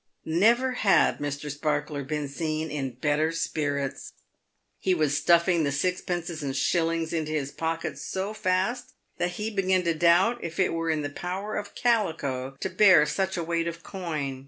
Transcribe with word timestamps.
Never 0.25 0.71
had 0.71 1.19
Mr. 1.19 1.51
Sparkler 1.51 2.01
been 2.03 2.27
seen 2.27 2.71
in 2.71 2.95
better 2.95 3.31
spirits. 3.31 4.13
He 4.79 4.95
was 4.95 5.15
stuffing 5.15 5.63
the 5.63 5.71
sixpences 5.71 6.41
and 6.41 6.55
shillings 6.55 7.13
into 7.13 7.31
his 7.33 7.51
pocket 7.51 7.99
so 7.99 8.33
fast 8.33 8.93
that 9.19 9.33
he 9.33 9.51
began 9.51 9.83
to 9.83 9.93
doubt 9.93 10.43
if 10.43 10.59
it 10.59 10.73
were 10.73 10.89
in 10.89 11.03
the 11.03 11.11
power 11.11 11.55
of 11.55 11.75
calico 11.75 12.57
to 12.61 12.69
bear 12.71 13.05
such 13.05 13.37
a 13.37 13.43
weight 13.43 13.67
of 13.67 13.83
coin. 13.83 14.39